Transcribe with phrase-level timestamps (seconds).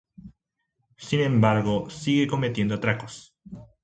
[0.97, 3.35] Sin embargo, sigue cometiendo atracos.